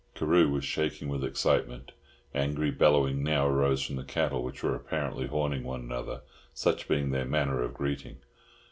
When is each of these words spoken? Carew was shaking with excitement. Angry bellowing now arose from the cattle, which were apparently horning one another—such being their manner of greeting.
Carew 0.15 0.49
was 0.49 0.65
shaking 0.65 1.09
with 1.09 1.23
excitement. 1.23 1.91
Angry 2.33 2.71
bellowing 2.71 3.21
now 3.23 3.45
arose 3.47 3.83
from 3.85 3.97
the 3.97 4.03
cattle, 4.03 4.41
which 4.41 4.63
were 4.63 4.73
apparently 4.73 5.27
horning 5.27 5.63
one 5.63 5.81
another—such 5.81 6.87
being 6.87 7.11
their 7.11 7.23
manner 7.25 7.61
of 7.61 7.75
greeting. 7.75 8.17